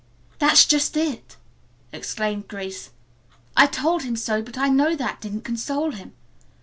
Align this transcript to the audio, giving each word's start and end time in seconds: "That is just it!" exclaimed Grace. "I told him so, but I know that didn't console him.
"That 0.39 0.53
is 0.53 0.65
just 0.65 0.97
it!" 0.97 1.37
exclaimed 1.91 2.47
Grace. 2.47 2.89
"I 3.55 3.67
told 3.67 4.01
him 4.01 4.15
so, 4.15 4.41
but 4.41 4.57
I 4.57 4.67
know 4.67 4.95
that 4.95 5.21
didn't 5.21 5.41
console 5.45 5.91
him. 5.91 6.15